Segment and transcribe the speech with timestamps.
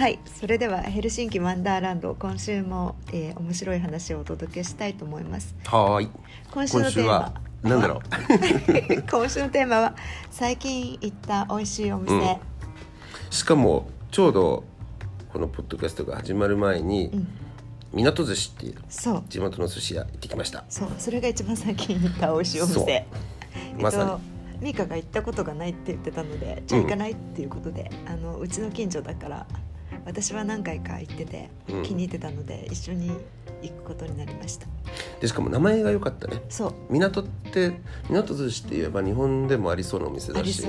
[0.00, 5.54] はいそれではヘルシンキワンダーランド今週も、えー、面白い話をお届けしたいと思います。
[5.66, 6.10] はーい。
[6.50, 7.12] 今週のテーマ。
[7.12, 8.00] はなんだろう？
[9.12, 9.94] 今週のテーマは
[10.30, 12.38] 最近行った美味しいお店、うん。
[13.28, 14.64] しかもちょうど
[15.34, 17.28] このポッドキャストが始まる前に、ん。
[17.92, 19.24] 港寿司っていうそう。
[19.28, 20.64] 地元の寿司屋行ってきました。
[20.70, 20.88] そう。
[20.96, 22.90] それが一番最近行った美味しいお店。
[22.90, 23.06] え
[23.76, 24.20] っまさと
[24.62, 29.46] ミカが行ったことがないって言ってたのでじゃあ行かないっていうことで、あのうちの近所だから
[30.10, 31.82] 私は何回か行っててうん。
[31.82, 33.10] 気に入ってたので、一緒に
[33.62, 34.66] 行くことになりました。
[35.20, 36.42] でしかも名前が良かったね。
[36.48, 36.74] そう。
[36.90, 37.72] 港って
[38.08, 40.66] 港寿司って言えば日本でもありそうなお店だし。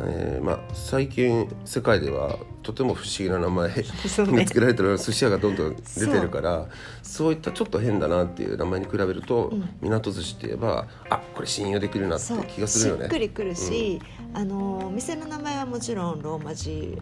[0.00, 4.32] えーまあ、最近世界ではとても不思議な名前そうね。
[4.32, 4.96] が付けられてる。
[4.96, 6.68] 寿司屋がどんどん出てるから
[7.02, 9.68] そういったちょっと変だなっていう名前に比べると、うん。
[9.82, 13.04] 港寿司って言えばあこれ信用できるなって気がするよね。
[13.04, 14.00] しっくりくるし、
[14.32, 16.96] あのお店の名前はもちろんローマ字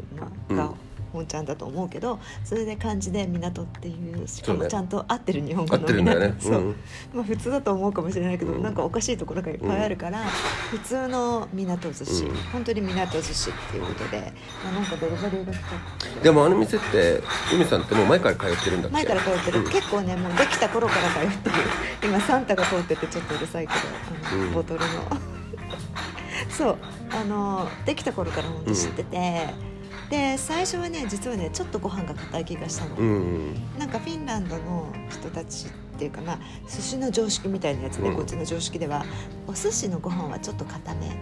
[0.49, 0.75] がうん
[1.17, 6.77] 本ちゃんだと思うけど、それで漢字で港っていうしかもちゃんと合ってる日本語の合ってるんだよね港そう、うん
[7.15, 10.25] まあ普通だと思うかもしれないけど、うんなんかおかしいところがいっぱいあるから、
[10.71, 14.33] 普通の港寿司、うん本当に港寿司っていうことで、
[14.65, 15.59] まあ、なんかデリバリーが来
[16.17, 21.57] たでもあの店って由美さんってもう前から通ってるんだっけ前から通ってる、うん結構ねもうできた頃から通ってる
[22.05, 23.81] 今サンタが通っててちょっとうるさいけど
[24.33, 24.87] あの、うんボトルの
[26.51, 26.79] そう
[27.11, 29.49] あのできた頃から本当知ってて、
[30.11, 38.17] で最初はね実はねちょっとご飯が硬い気がしたの、うんなんかフィンランドの人たちっていうかまあ寿司の常識みたいなやつで、うん。
[38.17, 39.05] こっちの常識では
[39.47, 41.17] お寿司のご飯はちょっと硬め。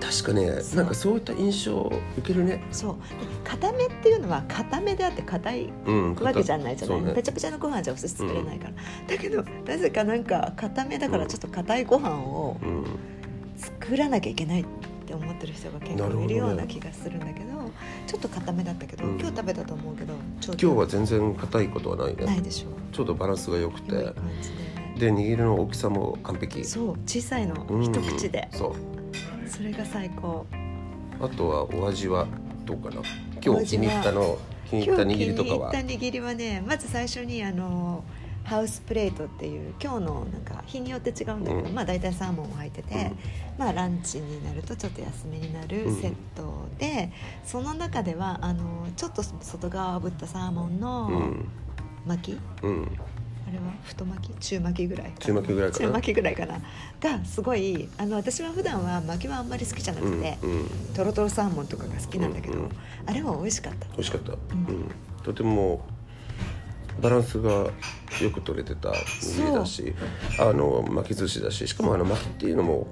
[0.00, 2.64] 確かねなんかそういった印象を受けるね。
[2.72, 2.94] そう。
[2.94, 7.14] で硬めっていうのは硬めであって硬いうんわけじゃないじゃない、そうね。
[7.14, 8.74] ペチャペチャのご飯じゃお寿司作れないから、
[9.08, 12.84] だけどなぜかなんか固めだからちょっと硬いご飯をうん。
[13.56, 14.62] 作らなきゃいけない。
[14.62, 17.70] って思ってる人が結構いるような気がするんだけど
[18.06, 19.20] ちょっと硬めだったけど、うん。
[19.20, 22.24] 今日食べたと思うけど今日は全然硬いことはないね。
[22.24, 22.94] ないでしょ？
[22.94, 23.92] ちょうどバランスが良くて。
[23.92, 24.14] で。
[24.98, 26.64] で握りの大きさも完璧。
[26.64, 27.82] そう小さいの、うん。
[27.82, 28.48] 一口で。
[28.52, 29.48] そう。
[29.48, 30.46] それが最高。
[31.20, 32.26] あとはお味は
[32.64, 33.02] どうかな？
[33.42, 35.70] 今日気に入ったの気に入った握りとかは？
[35.72, 38.04] 気に入った握りはねまず最初にあの
[38.44, 41.74] ハウスプレートっていう今日のなんか日によって違うんだけど、うん。
[41.74, 43.18] まあ大体サーモン入ってて、うん。
[43.58, 47.12] まあランチになるとちょっと安めになるうんセットで、
[47.44, 51.48] その中ではあのちょっと外側炙ったサーモンうのん。
[52.06, 52.88] 巻き、うん。
[53.48, 53.64] あれは？
[53.84, 54.34] 太巻き？
[54.38, 55.86] 中巻きぐらい中巻きぐらいかな？
[55.86, 56.60] 中巻きぐらいかな？
[57.00, 62.70] がすごいあの私は普段は巻きはあんまり好きじゃなうんくて、うんトロトロサーモンとかが好きなんだけど、うんうん。
[63.06, 63.86] あれは美味しかった。
[63.88, 64.34] 美味しかった、ん。
[64.34, 64.36] う
[64.72, 64.90] ん。
[65.22, 65.84] とても
[67.00, 67.72] バランスがよ
[68.32, 69.94] く取れてた握りだし
[70.38, 72.86] あの巻き寿司だししかもあの巻きっていうのも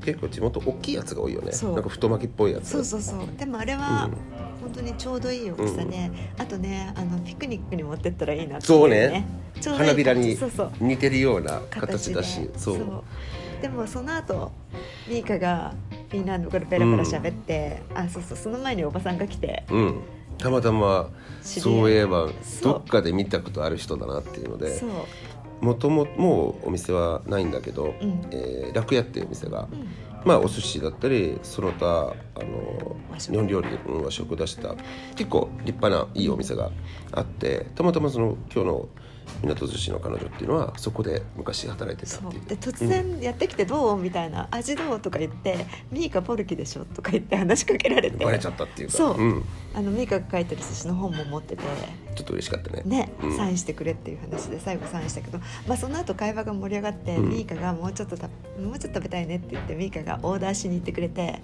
[0.00, 1.50] 結構地元大きいやつが多いよね。
[1.50, 2.70] なんか太巻きっぽいやつ。
[2.70, 3.18] そうそうそう。
[3.36, 4.12] でもあれは、うん。
[4.60, 9.26] 本当にちょうどいい大きさで、あとねあのピクニックに持ってったらいいなっていそうね。
[9.60, 10.38] 花びらに
[10.80, 12.48] 似てるような形だし。
[12.56, 13.02] そう。
[13.60, 14.52] でもその後
[15.08, 15.74] ミーカが
[16.10, 20.00] フィンランドからペラペラ喋って、あそうそうその前におばさんが来てうん。
[20.38, 21.10] たまたま
[21.42, 22.28] そういえば
[22.62, 24.80] どっかで見たことある人だなっていうので
[25.60, 28.20] もとももうお店はないんだけど、うん。
[28.30, 29.88] えー楽屋っていうお店が、うん。
[30.24, 34.74] まあお寿司だったりその他あの日本料理、うん和食出した
[35.14, 36.70] 結構立派ないいお店が
[37.12, 38.88] あってたまたまその今日の
[39.42, 42.44] 港寿司の彼女っていうのはそこで昔働いてたっていう。
[42.46, 48.24] で突然やってきて「どう?」みたいな「味どう?」とか言って「ミーカポルキでしょ」とか言って話しかけられて。
[48.24, 48.96] バレちゃったっていうか。
[48.96, 49.44] そう、ん、
[49.74, 51.62] あのミーカが書いてる寿司の本も持ってて
[52.14, 52.82] ちょっと嬉しかったね。
[52.84, 53.36] ね、うん。
[53.36, 57.28] サインしてくれっていう話で最後サインしたけど、まあ、その後会話が盛り上がって、うん。
[57.28, 58.28] ミーカがもうちょっとた
[58.60, 61.40] もうちょっと食べたいねって言ってミーカがオーダーしに行ってくれて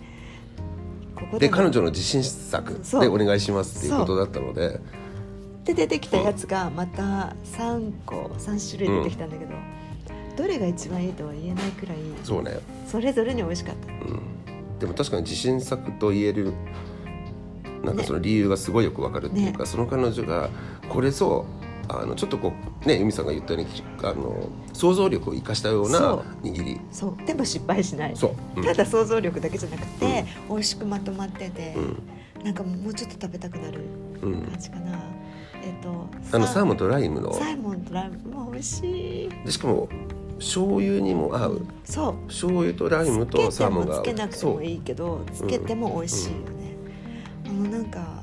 [1.14, 4.80] ここもで彼女の自信作でお願いしますっていうことだったので
[5.64, 9.52] で出てきたやつがまた3個3種類出てきたんだけど、
[10.36, 13.92] どれが一番いいとは言えないくらいそうね、それぞれに美味しかった。
[13.92, 16.52] うん、でも確かに自信作と言える
[17.82, 19.66] なんかその理由がすごいよくわかるっていうか、ね。
[19.66, 20.48] その彼女が
[20.88, 21.46] これぞ
[21.88, 22.52] あのちょっとこ
[22.84, 23.68] うね由美さんが言ったように
[24.02, 26.46] あの想像力を生かしたようなそう。
[26.46, 26.80] 握り。
[26.90, 27.26] そう。
[27.26, 28.16] でも失敗しない。
[28.16, 28.64] そう、うん。
[28.64, 32.02] ただ想像力だけじゃなくて、美味しくまとまってて、うん。
[32.42, 33.80] なんかもうちょっと食べたくなる
[34.22, 34.42] うん。
[34.42, 34.98] 感じかな、
[35.64, 36.76] えっ、とあのサーモン。
[36.76, 37.32] とライムの？
[37.32, 38.18] サーモンとライム。
[38.30, 39.28] も美味しい。
[39.46, 39.88] でしかも
[40.38, 41.66] 醤油にも合う。
[41.84, 42.26] そう。
[42.26, 44.02] 醤油とライムとサーモンが合う。
[44.02, 46.44] つけなくてもいいけどつけても美味しいよね、
[47.46, 48.22] あのなんか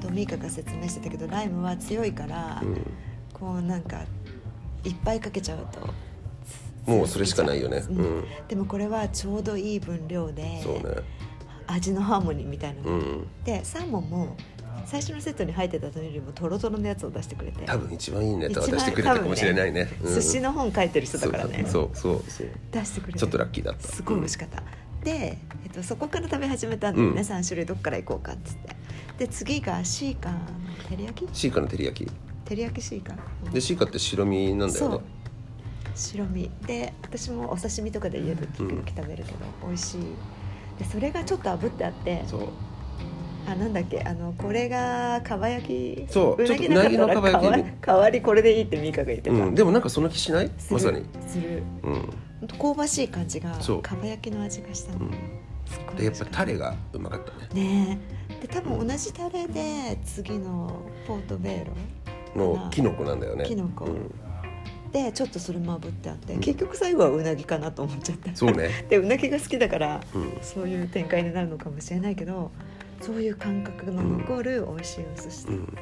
[0.00, 2.90] とミーカが説明してたけどライムは強いから、うん。
[3.34, 4.00] こうなんか
[4.84, 5.88] いっぱいかけちゃうと。
[6.90, 7.84] もうそれしかないよね。
[7.90, 11.02] うんうんでもこれはちょうどいい分量でそうね
[11.66, 14.36] 味のハーモニーみたいなのが、うんでサーモンも
[14.88, 17.62] 最初のセットに入ってたのよりもトロトロのやつを出してくれて。
[17.66, 19.86] 多分一番いいネタを出してくれたかもしれないね。
[20.02, 20.14] うん。
[20.14, 21.66] 寿司の本書いてる人だからね。
[21.68, 23.18] そうそうそう出してくれて。
[23.18, 23.86] ちょっとラッキーだった。
[23.86, 24.62] すごい美味しかった、
[25.04, 27.26] で、えっと、そこから食べ始めたんだよね、うん。
[27.26, 28.76] 3種類どっから行こうかっつって。
[29.18, 30.38] で次がシーカーの
[30.88, 31.36] 照り焼き？
[31.36, 32.10] シーカの照り焼き。
[32.46, 35.00] 照り焼きシーカー、うんでシーカって白身なんだよね。
[35.94, 36.50] 白身。
[36.66, 40.00] で私もお刺身とかで家で時々食べるけど、美味しい。
[40.78, 42.24] でそれがちょっと炙ってあって。
[42.26, 42.48] そう
[43.46, 46.06] あなんだっけあのこれがかば焼き？
[46.10, 50.50] そうちょっとうなぎのらかば焼き代わりこれでいいってミカが言ってた、うん、でもなんかその気しない？
[50.70, 51.04] まさに。
[51.26, 51.62] する。
[51.82, 53.52] うん、香ばしい感じが
[53.82, 57.62] かば焼きの味がしたの、うん、でやっぱタレがうまかったね。
[57.62, 57.98] ね
[58.40, 58.46] え。
[58.46, 61.72] で多分同じタレで次のポートベーロ？
[62.36, 63.44] のキノコなんだよね。
[63.46, 63.86] キノコ。
[63.86, 64.12] うん、
[64.92, 66.40] でちょっとそれも炙ってあって、うん。
[66.40, 68.36] 結局最後はうなぎかなと思っちゃった。
[68.36, 68.84] そうね。
[68.90, 70.38] でうなぎが好きだからうん。
[70.42, 72.50] そういう展開になるのかもしれないけど
[73.00, 75.46] そういう感覚の残る美味しいお寿司。
[75.46, 75.78] だ、うん。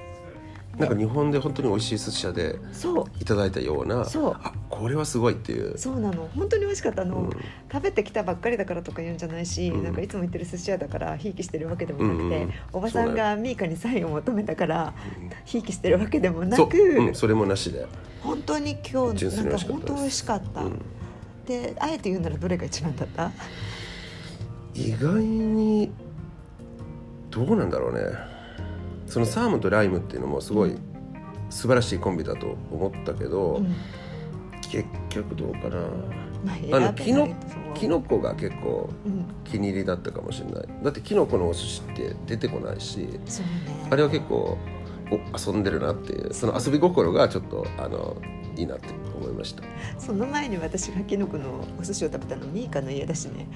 [0.79, 3.05] なんか日本で本当に美味しい寿司屋でそう。
[3.21, 4.37] いただいたようなそう。
[4.43, 5.79] あこれはすごいっていう。
[5.79, 6.29] そうなの。
[6.37, 7.05] 本当に美味しかった。
[7.05, 7.31] の、うん。
[7.73, 9.85] 食べてきたばっかりだからとか言うんじゃないし、うん。
[9.85, 17.11] なんかいつも行ってる寿司屋だからひいきしてるわけでもなくて、うんうんおばさんがミーカにサインを求めたからうんひいきしてるわけでもなく、う。
[17.11, 17.87] ん、それもなしで、
[18.23, 20.83] 本当に今日なんか本当美味しかった、うん、
[21.47, 23.33] であえて言うならどれが一番だった？
[24.75, 25.91] 意外に
[27.37, 28.01] どうなんだろうね。
[29.07, 30.75] そのサーモンとライムっていうのもすごい
[31.51, 33.75] 素晴らしいコンビだと思ったけど、うん
[34.69, 35.77] 結局どうかな。
[36.45, 37.35] まあ、あのキノそう
[37.75, 40.69] キノコが結構うん気に入りだったかもしれない。
[40.83, 43.21] だってキノコのお寿司って出てこないしね。
[43.91, 44.59] あれは結構
[45.11, 48.17] お遊んでるなっていうその遊び心がちょっとあの
[48.57, 48.89] いいなって
[49.21, 49.63] 思いました。
[49.99, 53.47] その前に私がキノコのお寿司を食べたのミーカの家だしね。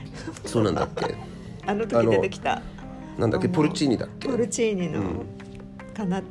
[0.46, 1.16] そうなんだっけ。
[1.66, 2.62] あの時出てきた
[3.20, 3.48] なんだっけ？
[3.48, 4.28] ポルチーニだっけ？
[4.28, 5.26] ポルチーニの、うん。
[5.94, 6.22] かな？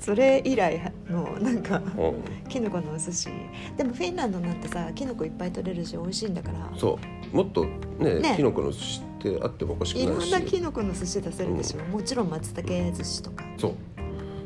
[0.00, 1.80] それ以来のなんかう。
[1.80, 3.28] んキノコのお寿司。
[3.76, 6.70] でもフィンランドなんてさキノコいっぱい取れるし美味しいんだから。
[6.76, 6.98] そ
[7.32, 7.36] う。
[7.36, 7.64] もっと
[7.98, 8.34] ねね。
[8.36, 13.44] キノコの寿司ってあってもおかしくいろなんいしなキノコの寿司出せるでしょ、もちろん松茸寿司とか。
[13.58, 13.74] そう。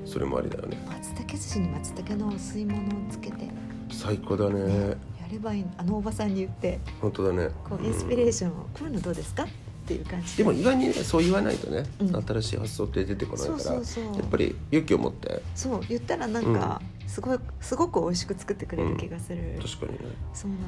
[0.04, 0.76] それもありだよね。
[0.88, 3.46] 松茸寿司に松茸のお吸い物をつけて。
[3.90, 4.96] 最高だね。
[5.20, 6.80] やればいいあのおばさんに言って。
[7.00, 7.50] 本当だね。
[7.68, 9.46] こうインスピレーションを、こういうのどうですか？
[9.82, 10.36] っていう感じ。
[10.36, 12.22] でも意外にねそう言わないとね、うん。
[12.24, 14.14] 新しい発想って出てこないからそうそうそう。
[14.14, 15.42] やっぱり勇気を持って。
[15.54, 19.98] そう言ったらなんか、すごいすごく美味しく作ってくれる気がする、確かにね。
[20.32, 20.62] そうなの。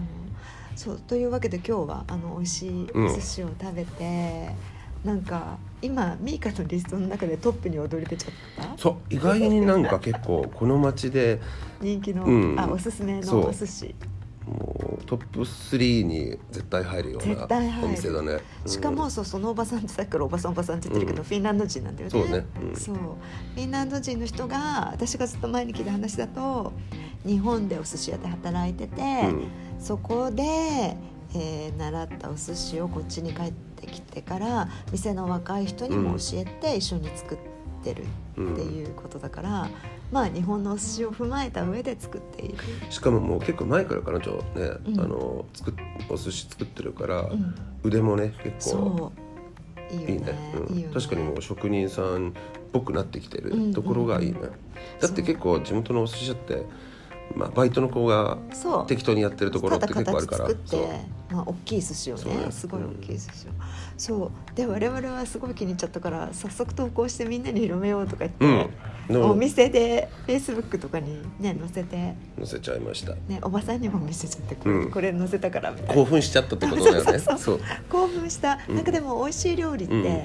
[0.77, 4.51] そうというわけで今日はあの美味しいお寿司を食べて、
[5.05, 8.29] なんか今ミーカのリストの中でトップに躍り出ちゃ
[8.63, 8.79] った？
[8.79, 11.41] そう意外になんか結構この街で
[11.81, 12.61] 人気の、うん。
[12.61, 13.95] あおすすめのお寿司。
[14.47, 17.47] もうトップ3に絶対入るような
[17.83, 18.71] お店だね、うん。
[18.71, 21.29] しかもそうそのおばさんってさっきからおばさんおばさんって言ってるけど、うん。
[21.29, 22.11] フィンランド人なんだよね。
[22.11, 22.47] そうね。
[22.63, 22.77] うん。
[22.77, 22.97] そう。
[22.97, 26.73] フィンランド人の人が私がずっと前に聞いた話だと
[27.25, 29.49] 日本でお寿司屋で働いてて、うん。
[29.79, 37.39] そこで、えー習ったお寿司をこっちに帰ってきてから店の若い人にも教えて一緒に作っ
[37.83, 39.69] てるっていうことだから、
[40.15, 42.59] まあ日本のお寿司を踏まえた上で作っている、
[42.89, 45.01] しかももう結構前から彼女ね、うん。
[45.01, 45.75] あの作っ
[46.09, 47.53] お寿司作ってるから、うん、
[47.83, 49.11] 腕もね結構。
[49.91, 50.13] いいよね。
[50.13, 50.53] いいね。
[50.69, 50.77] うん。
[50.77, 50.95] いいよね。
[50.95, 52.33] 確かにもう職人さんっ
[52.73, 54.39] ぽくなってきてうんるところがいいね、
[55.01, 56.63] だって結構地元のお寿司屋って、
[57.35, 58.39] まあ、バイトの子が
[58.87, 60.49] 適当にやってるところって結構あるから。
[61.31, 62.53] まあ大きい寿司をねね。
[62.53, 63.51] すごい大きい寿司を、
[63.97, 64.57] そう。
[64.57, 68.71] で我々はすごい気に入っちゃったから早速投稿してみんなに広めようとか言って、
[69.11, 69.31] うん。
[69.31, 73.15] お店でフェイスブックとかにね載せて、載せちゃいました。
[73.27, 74.91] ね、おばさんにも見せちゃってこれ,、うん。
[74.91, 75.95] これ載せたからみたいな。
[75.95, 77.19] 興奮しちゃったってことだよね。
[77.19, 77.39] そう。
[77.39, 77.61] そう。
[77.91, 78.77] 興奮した、うん。
[78.77, 80.23] なんかでも美味しい料理って、うん。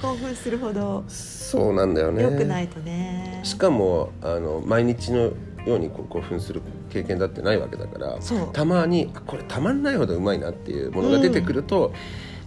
[0.00, 2.22] 興奮するほどそうなんだよね。
[2.22, 3.40] 良くないとね。
[3.44, 5.32] しかもあの毎日の
[5.68, 8.18] ようにこう興奮する経験だってないわけだから
[8.52, 11.92] たまにあこれたまんないほどうまいなっていうものが出てくると、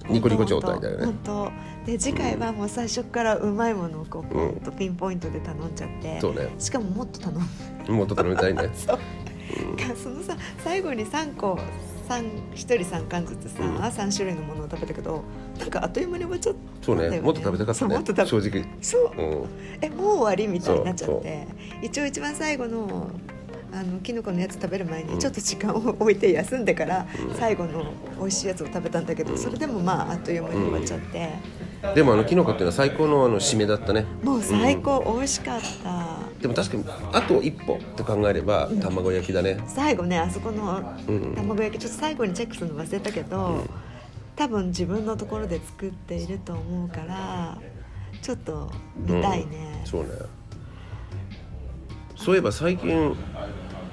[0.10, 1.06] ニコニコ状態だよね。
[1.06, 1.52] 本当
[1.86, 6.54] で次回はもう最初からうまいものをこうポンとピンポイントで頼んじゃって、そうね。
[6.60, 7.38] しかももっと頼
[7.88, 7.94] む。
[7.94, 8.70] もっと頼みたいね。
[8.74, 9.00] そう。
[9.96, 13.78] そのさ最後に3個三1人3貫ずつさ、うん。
[13.78, 15.24] 3種類のものを食べたけど
[15.60, 16.66] なんかあっという間に終わっちゃったね。
[16.82, 17.22] そうね。
[17.22, 17.96] もっと食べたかったね。
[17.96, 18.66] もっと正直。
[18.82, 19.22] そう。
[19.22, 19.50] うん。
[19.82, 21.48] えもう終わりみたいになっちゃって。
[21.82, 23.10] 一応一番最後の
[23.74, 25.14] あのキノコのやつ食べる前うん。
[25.14, 27.36] にちょっと時間を置いて休んでからうん。
[27.36, 29.38] 最後の美味しいやつを食べたんだけどうん。
[29.38, 31.30] それでもまああっという間に終わっちゃって
[31.96, 34.06] でもあのキノコっていうのは最高のあの締めだったね。
[34.24, 36.42] もう最高美味しかった。
[36.42, 39.60] でも確かにあと一歩って考えれば卵焼きだね。
[39.68, 41.36] 最後ねあそこのうん。
[41.36, 43.70] 卵焼きちょっと最後にチェックするの忘れたけど、うん。
[44.36, 47.58] 多分自分のところで作っていると思うから
[48.22, 49.88] ちょっと見たいね、うん。
[49.88, 50.10] そうね。
[52.16, 53.16] そういえば最近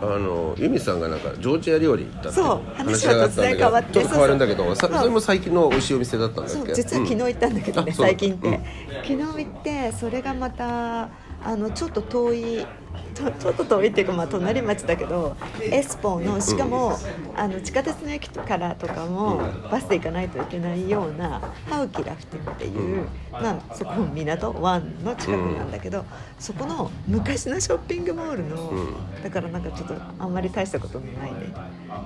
[0.00, 6.54] あのユミさんがなんかジョージア料理行ったってそう話はが突然変わってちょっと変わるんだけどそれも最近の美味しいお店だったんだっけ？
[6.54, 7.90] そう実は昨日行ったんだけどね、う。
[7.90, 8.54] ん最近って、うん。
[9.02, 11.08] 昨日行ってそれがまた
[11.44, 12.66] あのちょっと遠い
[13.14, 16.96] ちょちょっと遠いっていうかまあ隣町だけどエスポのしかも、
[17.36, 19.40] あの地下鉄の駅からとかも
[19.70, 26.04] バスで行かないといけないようなハウキラフティっていう、まあ、そこも港湾の近くなんだけど、
[26.38, 31.38] そこの昔のショッピングモールの、うだからなんかちょっとあんまり大したことのないね。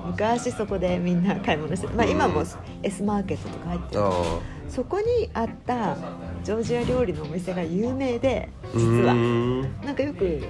[0.06, 2.42] 昔そこでみんな買い物してまあ今も
[2.82, 4.02] S マーケットとか入ってる。
[4.02, 4.40] あ
[4.74, 5.98] そこにあった
[6.42, 9.14] ジョージア料理のお店が有名であ実は。
[9.84, 10.42] なんかよく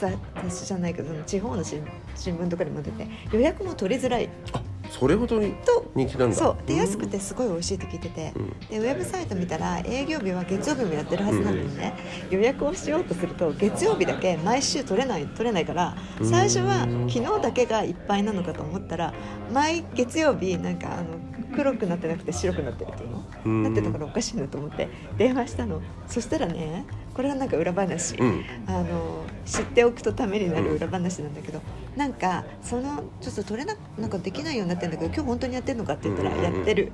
[0.00, 1.80] 雑雑誌じゃないけど地方の新
[2.16, 4.28] 新聞とかにも出て予約も取りづらい。
[4.52, 6.36] あそれほど人気なんだ。
[6.36, 6.66] そう。
[6.66, 8.50] で安くてすごい美味しいって聞いてて、うん。
[8.68, 11.94] でウェブサイト見たら営業日は月曜日もやってるはずなのにね、
[12.30, 19.12] 予約をしようとすると月曜日だけ毎週取れない取れないから最初は昨日だけがいっぱいなのかと思ったら
[19.52, 21.06] 毎月曜日なんかあの
[21.54, 23.62] 黒くなってなくて白くなってるっていうの、うん。
[23.64, 25.80] なってたからおかしいなと思って電話したの。
[26.06, 26.84] そしたらね
[27.18, 28.44] これはなんか裏話、うん。
[28.68, 31.60] あの知っておくとためになる裏話なんだけど、
[31.96, 36.54] なんかそのちょっと取れななんかできないようになってるんだけど今日本当にやってるのかって言ったらうんうんうん。
[36.54, 36.92] やってる、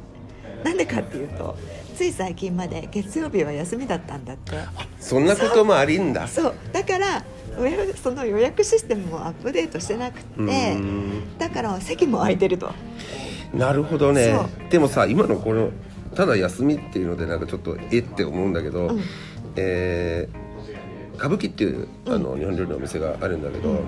[0.65, 1.59] なんでかっていうと
[1.95, 4.53] つい最近まで月曜日は休みだったんだって。
[4.99, 6.27] そんなこともありんだ。
[6.27, 6.55] そう。
[6.73, 7.23] だから
[8.03, 10.77] その予約システムもアップデートしてなくうて
[11.37, 12.73] だから席も空いてると。
[13.53, 14.35] なるほどね。
[14.35, 15.69] そでもさ今のこの
[16.15, 19.03] ただ休みっていうのでなんかちょっとえって思うんだけど、うん
[19.57, 20.45] えー
[21.17, 23.83] 歌舞伎っていうあの、日本料理のお店があるんだけど、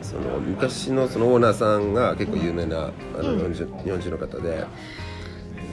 [0.00, 3.38] その昔のそのオーナーさんが結構有名な、あのうん。
[3.38, 4.64] 日本人日本人の方で、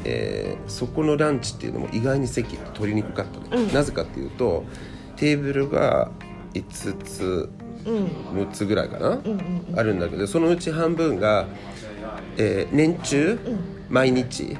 [0.04, 3.74] えーそこのランチっていうのも意外に席取りにくかったの、うん。
[3.74, 4.66] なぜかっていうと
[5.16, 6.12] テーブルが
[6.54, 6.64] 5
[7.04, 7.50] つ
[7.86, 8.06] うん。
[8.44, 9.16] 6つぐらいかな、うん
[9.72, 11.48] うんあるんだけどそのうち半分が、
[12.38, 13.40] えー年中、
[13.90, 14.58] 毎日、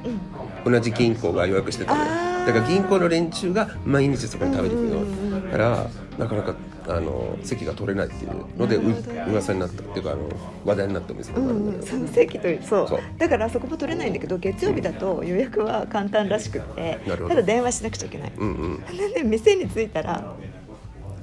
[0.64, 2.00] 同じ銀行が予約してたの。
[2.00, 5.44] よあーだから銀行の連中が毎日そこに食べに行くの、うんうんうんうん。
[5.44, 5.86] だから
[6.18, 6.54] なかなか
[6.88, 10.28] あの席が取れないっていうのでう噂になったっていうかあの
[10.64, 12.88] 話題になったお店があるうんだけど、その席というそう。
[12.88, 13.00] そう。
[13.18, 18.84] だからあそこも取れないんだけど月曜日だと予約は簡単らしくってただ電話しなくちゃいけない、うんうん。
[19.14, 20.34] で店に着いたら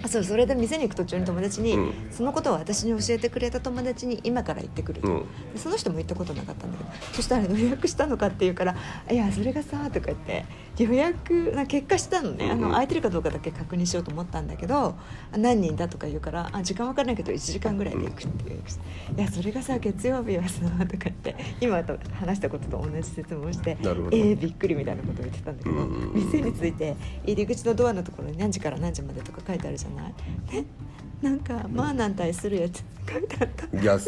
[0.02, 1.94] あそうそれで店に行く途中に友達に、うん。
[2.12, 5.26] そのことを私に教えてくれた友達に今から行ってくると、うん。
[5.54, 8.76] でその人も行ったことなかったんだけどそしたら予約したのかっていうから
[9.12, 10.46] 「いやそれがさ」とか言って
[10.78, 12.70] 予約な結果したのね、あうんうん。
[12.70, 14.96] の空いてるかどうかだけ確認しようと思ったんだけど
[15.32, 18.60] あ何人だとか言うからあ時間わからないけど1時間ぐらいで行くって言う
[19.18, 30.14] いやそれがさ月曜日はさ」とか言って今と話したことと同じ説明をしてえー、びっくりみたいなことを言ってたんだけど、店に着いて入り口のドアのところに何時から何時までとか書いてあるじゃない。
[30.56, 30.66] ね
[31.22, 33.68] なんか「まあ何対するやつ」書いてあった。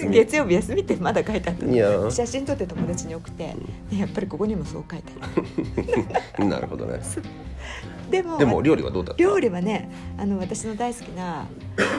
[0.09, 3.55] 月曜日休みってまだ書いてあった写真撮って友達に送って、ね
[3.99, 6.99] やっぱりここにもそう書いてある なるほどね。
[8.09, 9.23] でもでも料理はどうだった？
[9.23, 11.45] 料理はねあの私の大好きな、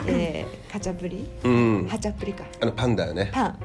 [0.06, 1.28] えー、カチャプリ。
[1.44, 1.86] うん。
[1.88, 2.44] ハチャプリか。
[2.60, 3.30] あのパンだよね。
[3.32, 3.58] パン。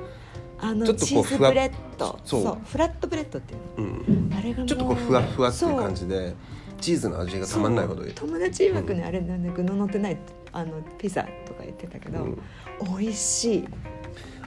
[0.59, 2.17] あのチーズブレッド。
[2.25, 2.57] そう。
[2.65, 4.29] フラットブレッドっていううん。
[4.29, 6.33] のあれがちょっとこうふわふわっていう感じで
[6.79, 10.17] チーズの味がたまんないほどいい友達曰くね、あれなんで具の乗ってない
[10.51, 12.41] あのピザとか言ってたけど、うん。
[12.97, 13.67] 美味しい。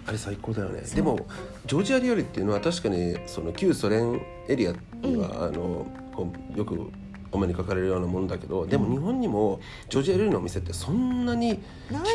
[0.06, 0.80] あれ最高だよね。
[0.80, 1.26] でも
[1.66, 4.72] ジョージア料理っていうのは確かにその旧ソ連エリア
[5.02, 6.90] には、あのこうよく
[7.32, 11.60] お目にかかれるようなもんだけどでも日本にもジョージア料理のお店ってそんなに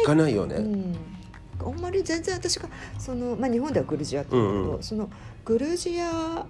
[0.06, 0.96] かないよね、うん、
[1.62, 2.68] あんまり全然私が
[2.98, 4.84] その、まあ、日本ではグルジアって言うんだけど、うんうん。
[4.84, 5.10] その
[5.46, 6.46] グルジア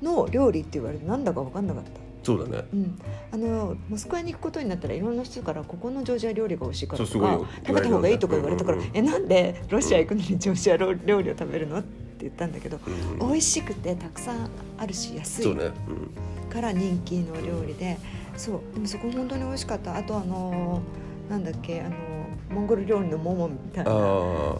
[0.00, 1.90] の料理って言われてなんだか分かんなかった、
[2.22, 2.64] そうだね。
[2.72, 2.98] うん、
[3.32, 11.78] あのモスクワに行くことになったらいろんな人からここのジョージア料理が美味しいからとか食べた方がいいとか言われたから、うんうんうんえなんでロシア行くのにジョージア料理を食べるの？
[11.78, 11.88] って
[12.20, 13.18] 言ったんだけど、うん。
[13.18, 14.48] 美味しくてたくさん
[14.78, 15.56] あるし安い。
[16.50, 17.98] から人気の料理で
[18.36, 19.96] そうでもそこ本当に美味しかった。
[19.96, 20.80] あとあの
[21.28, 21.94] なんだっけあの
[22.52, 24.04] モンゴル料理のモモみたいうん、なあ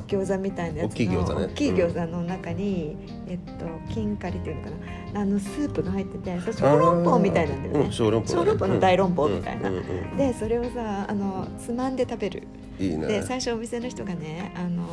[0.08, 1.46] 餃子みたいなやつの大きい餃子ね。
[1.46, 2.96] 大きい餃子の中に、
[3.28, 4.70] えっと金カリっていうのか
[5.14, 5.20] な。
[5.20, 7.80] あのスープが入っててそれ小籠包みたいなんだよね。
[7.86, 8.50] うん小籠包だね。
[8.52, 10.16] 小籠包の大籠包みたいな、うんうんうん。
[10.16, 12.42] でそれをさあのつまんで食べる。
[12.78, 13.06] いいね。
[13.06, 14.86] で最初お店の人がねあの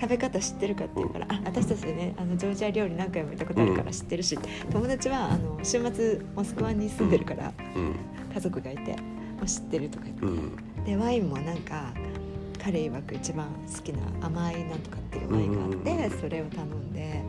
[0.00, 4.38] 食べ方知ってるかって言うから、あ私たちねあのジョージア料理何回も行ったことあるから知ってるし、
[4.70, 7.94] 友達はあの週末モスクワに住んでるから、うん。
[8.34, 10.52] 家族がいてもう知ってるとか言って、うん
[10.86, 11.92] でワインもなんか
[12.62, 16.20] 彼曰く一番好きな甘いなんとかっていうワインがあって、うんうんうん。
[16.20, 17.22] それを頼んでで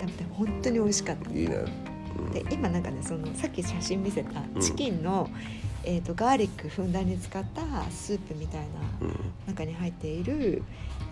[0.00, 1.30] 食べて本当に美味しかった。
[1.30, 1.92] いいね。
[2.32, 5.28] で今なんかねそのさっき写真見せたチキンの、
[5.84, 8.66] えーと、ガーリックふんだんに使ったスープみたいな
[9.46, 10.62] 中に入っている、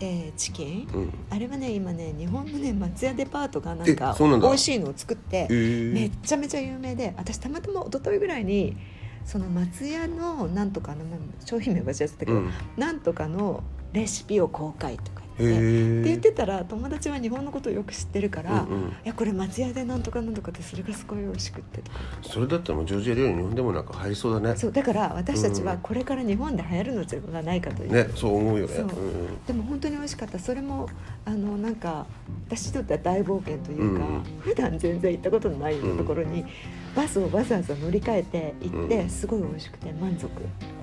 [0.01, 8.77] えー、チキン、うん、あれはね今ね日本のね松屋デパートがなんか美味しいのを作って、めっちゃめちゃ有名で私たまたま一昨日ぐらいに
[9.25, 11.05] その松屋のなんとかの
[11.45, 13.63] 商品名忘れちゃったけど、うん、なんとかの
[13.93, 21.99] レシピを公開とかって言ってたら友達は日本のことをよく知ってるから「うんうん、いやこれ松屋でなんとかなんとかってそれがすごい美味しくって」とか。
[22.23, 24.57] それだったらもうジョージア料理日本でもなんか入りそうだね。
[24.57, 28.79] そうだから私たちはこれから日本で流行るのではないかという、ねそう思うよね、う。
[28.79, 30.39] んうん、でも本当に美味しかった。
[30.39, 30.89] それも
[31.25, 32.07] あのなんか
[32.49, 36.45] 私にとっては大冒険というか、うん、普段全然行ったことのないようなところに、
[36.95, 40.29] バスをわざわざ乗り換えて行って、すごい美味しくて満足。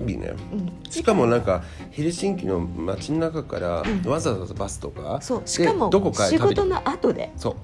[0.06, 7.32] いいね、うん、しかもなんかヘルシンキの街の中からわざわざバスとか、そうしかもどこか仕事の後で。
[7.36, 7.56] そ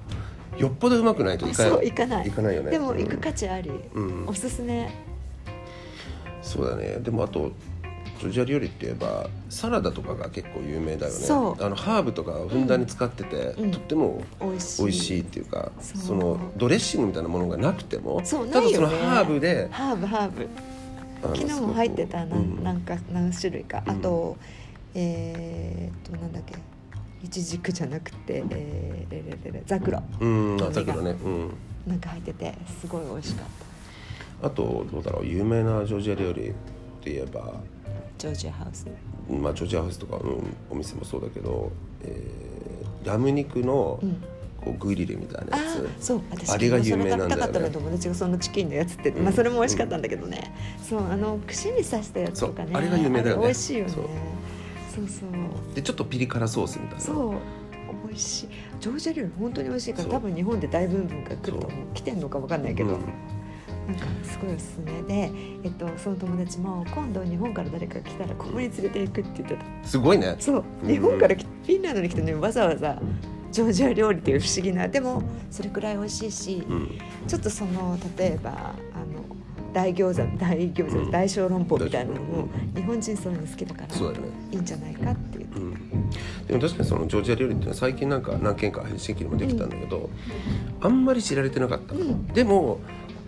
[0.57, 0.61] う。
[0.61, 1.89] よっぽどうまくないと行かない。
[1.89, 2.71] 行かない行かないよね。
[2.71, 4.89] でも行く価値あり、うん、おすすめ。
[6.41, 6.97] そうだね。
[6.99, 7.51] でもあと
[8.19, 11.27] ジョージア料理って言えばサラダとかが結構有名だよね。
[11.27, 14.47] あのハーブとかをふんだんに使ってて、うん、とっても美
[14.85, 15.21] 味しい。
[15.21, 20.47] っていうかそのドレッシングみたいなものがなくてもただそのハーブでハーブハーブ。
[21.21, 24.37] 昨日も入ってた何,、なんか何種類か、あと
[24.93, 26.55] えー、っとなんだっけ
[27.25, 30.03] いちじくじゃなくて、えー、レレレレザクロ。
[30.19, 31.11] うんザクロね。
[31.23, 31.53] うん。
[31.87, 33.47] なんか入っててすごい美味しかっ
[34.41, 34.47] た。
[34.47, 35.25] あとどうだろう。
[35.25, 36.53] 有名なジョージア料理っ
[37.01, 37.55] て言えば
[38.19, 38.85] ジョージアハウス
[39.27, 41.71] まあジョージアハウスとか、うん、お店もそうだけど、
[42.03, 44.23] えー、ラム肉の、うん。
[44.63, 45.63] こうグリルみたいなや
[45.99, 46.05] つ。
[46.05, 46.21] そう。
[46.31, 52.71] 私あれが有名なんだよ、ね、ったの友達がそのチキンのやつって、まあそれも美味しかったんだけどね、そうあの串に刺したやつとかね。
[52.73, 53.43] あれが有名だよね。
[53.43, 54.34] 美味しいよね
[55.07, 57.01] そうでちょっとピリ辛ソースみたいな。
[57.01, 57.35] そう。
[58.07, 58.49] 美味しい。
[58.79, 61.71] ジョージア料理本当に美味しいから多分日本で大ブームが来ると思う。
[61.93, 63.01] 来てんのか分かんないけど、うん、
[63.87, 65.31] なんかすごいおすすめで、
[65.63, 69.87] えっと、その友達も今度日本から誰か来たらここに連れていくって言ってた。
[69.87, 70.35] すごいね。
[70.39, 70.63] そう。
[70.85, 73.01] 日本から、うん、フィンランドに来てねわざわざ
[73.51, 78.51] ジョージア料理っていう不思議なでもそれくらい美味しいし、うん、ちょっとその例えば
[78.93, 79.14] あの
[79.75, 84.17] 大餃子大餃子、うん、大小籠包みたいなのも、日本人そういうの好きだから、ね、
[84.53, 86.09] いいんじゃないかっていう、うん、
[86.47, 90.09] でも確かにそのジョージア料理っていうのは最近なんか何軒かヘルシンキにもできたんだけど、
[90.79, 91.93] あんまり知られてなかった、
[92.33, 92.79] でも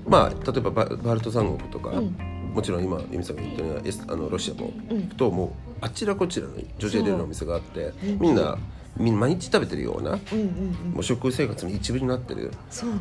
[0.08, 2.02] まあ例えばババルト三国とか、
[2.54, 5.50] もちろん今由美さんが言ったようにあのロシアも行くと、もう
[5.82, 8.58] あちらこちらのジョージア料理のお店があってみんな
[9.00, 10.12] 毎日食べてるような、
[10.94, 12.52] もう食生活の一部になってる。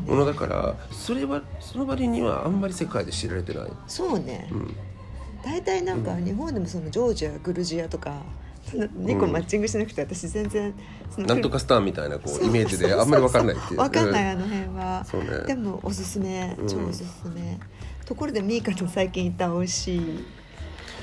[0.05, 3.69] ものだから、それはその割にはあんまり世界で知られてない。
[3.87, 4.75] そうね、うん、
[5.43, 8.21] 大体なんか日本でもそのジョージアグルジアとか
[8.71, 10.73] 2個マッチングしなくて私全然
[11.17, 13.79] なんとかスターみたいなこうイメージであんまり分かんないっていう。
[13.79, 15.05] 分かんないあの辺は、
[15.41, 16.55] ね、でもおすすめ。
[16.67, 17.59] 超おすすめ、
[18.05, 20.25] ところでミーカと最近行った美味しい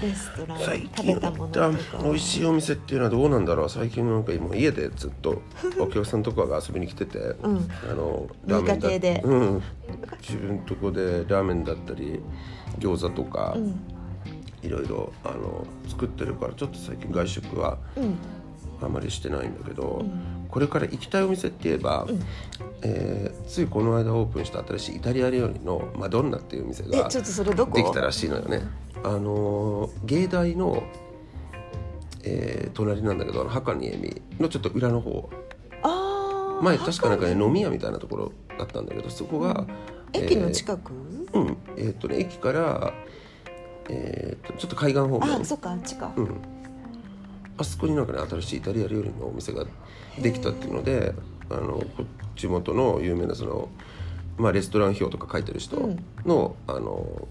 [0.03, 1.71] レストラン食べたものとか。
[2.03, 3.71] 美味しいお店っていうのはどうなんだろう？
[3.71, 5.43] 最近なんか今家でずっと
[5.79, 9.63] お客さんとかが遊びに来てて、うん、あのラーメンだで、うん、
[10.21, 12.21] 自分とこでラーメンだったり
[12.79, 13.81] 餃子とか、うん、
[14.63, 17.79] いろいろあの作ってるからちょっと最近外食は
[18.83, 22.21] あまりしてないんだけど、うん、これから行きたいお店って言えば、うん、
[22.83, 28.63] えー、ついこの間オープンした新しいイタリア料理のマドンナっていうお店ができたらしいのよね。
[29.05, 30.83] あの芸大の、
[32.25, 35.31] えー、隣なんだけどあの墓にえみのちょっと裏の方。
[36.63, 39.67] 前確かなんかね飲み屋みたいなところだったんだけどそこが、
[40.15, 40.93] うん、駅の近く？
[41.35, 41.57] うん。
[41.77, 42.95] えー、っとね駅から
[43.91, 45.23] えー、っとちょっと海岸方面。
[45.33, 46.31] あそっかあっちかうん。
[47.59, 49.67] あそこになんかね新しいイタリア料理のお店が
[50.21, 51.13] できたっていうので
[51.51, 51.83] あの
[52.37, 53.69] 地元の有名なその、
[54.39, 55.77] まあ、レストラン表とか書いてる人
[56.25, 57.29] のうん、あの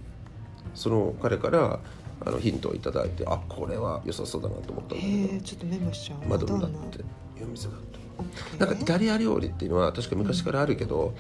[0.74, 1.80] その彼から
[2.26, 5.42] あのヒントを頂いてあこれは良さそうだなと思ったんだけど。
[5.42, 6.28] ちょっとメモしちゃう。
[6.28, 7.06] マドンナっていう
[7.52, 7.78] 店だっ
[8.58, 11.14] たなんかイタリア料理っていうのは確か昔からあるけど、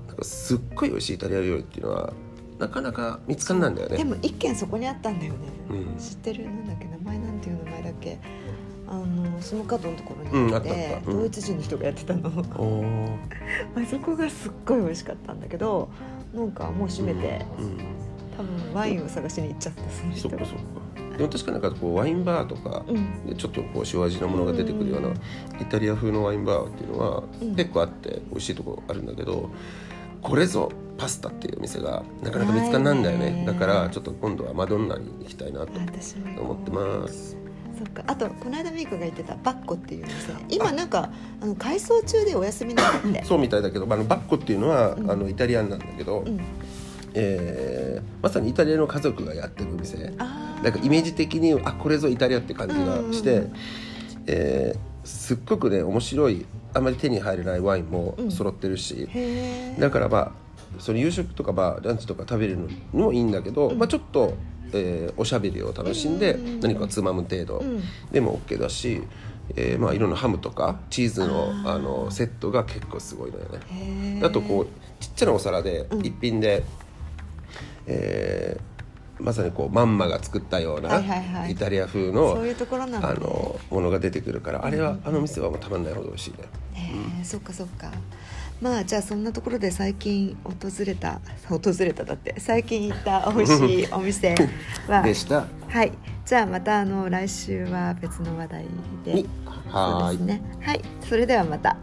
[0.00, 2.12] うん、なんかすっごい美味しいイタリア料理っていうのは
[2.58, 3.96] なかなか見つかんないんだよね。
[3.96, 5.38] でも一軒そこにあったんだよね、
[5.70, 6.44] うん、知ってる？
[6.44, 6.86] なんだっけ？
[6.86, 8.18] 名前なんていう名前だっけ？
[8.88, 12.28] あのその角のところにあって、うん、ドイツ人の人がやってたの。
[13.76, 15.88] あそこがすっごい美味しかったんだけど
[16.34, 17.44] なんかもう閉めて、
[18.36, 20.36] 多分ワインを探しに行っちゃってその人が。
[21.16, 22.84] でも確かなんかこうワインバーとか
[23.26, 25.08] でちょっとこう塩味のものが出てくるような
[25.60, 27.22] イタリア風のワインバーっていうのは
[27.56, 29.48] 結構あって美味しいところあるんだけど
[30.20, 33.44] これぞパスタっていうお店がなかなか見つからないんだよね。
[33.46, 35.72] だからちょっと今度はマドンナに行きたいなと
[36.38, 37.36] 思ってます。
[37.78, 38.02] そっか。
[38.06, 40.32] あとこの間ミーコが言ってたバッコっていう店。
[40.48, 43.24] 今なんかあの改装中でお休みなんだって。
[43.24, 45.10] そうみたいだけど、あのバッコっていうのは、うん。
[45.10, 46.40] あのイタリアンなんだけど、うん
[47.16, 50.12] えーまさにイタリアの家族がやってる店。
[50.18, 53.52] あなんかイメージ的にあこれぞイタリアって感じがして、うん
[54.26, 60.32] えーすっごくね面白いあまり手に入れないワインも揃ってるし、へえだからまあ
[60.80, 64.34] その夕食とかまあランチとか食べるのにもいいんだけど、まあ、ちょっと、
[64.72, 67.80] えーおしゃべりを楽しんでうん何かつまむ程度ん。
[68.10, 69.00] でも OK だし、
[69.54, 74.20] えーまあ、いろんなハムとかチーズのあのセットが結構すごいのよね。
[74.24, 74.66] あとこう
[74.98, 76.00] ちっちゃなお皿でうん。
[76.04, 76.64] 一品で、
[77.86, 78.76] えー
[79.18, 81.52] まさにこうマンマが作ったような、はいはいはい。
[81.52, 86.36] イタリア風のそういうところなんだあねのものが出てくるからあれは、あの店はもうたまんないほど美味しいね。
[86.74, 87.90] へえそっかそっか。
[88.60, 94.34] まあじゃあそんなところで最近訪れた訪れただって最近行った美味しいお店
[94.86, 95.00] は。
[95.02, 95.46] でした。
[95.68, 95.92] はい。
[96.24, 98.64] じゃあまたあの来週は別の話題
[99.04, 99.14] で。
[99.14, 99.28] に
[99.70, 100.16] はーい。
[100.18, 100.42] そうですね。
[100.60, 100.80] はい。
[101.08, 101.78] それではまた